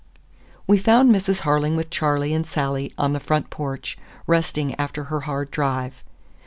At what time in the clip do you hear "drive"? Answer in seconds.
5.51-6.03